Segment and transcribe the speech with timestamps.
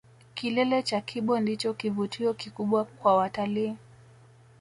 [0.35, 3.75] Kilele cha kibo ndicho kivutio kikubwa kwa watalii